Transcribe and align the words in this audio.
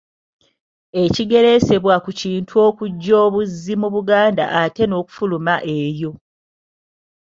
Ekigereesebwa 1.03 1.95
ku 2.03 2.09
Kintu 2.21 2.53
okujja 2.67 3.13
obuzzi 3.25 3.73
mu 3.81 3.87
Buganda 3.95 4.45
ate 4.61 4.83
n'okufuluma 4.87 5.55
eyo. 5.81 6.11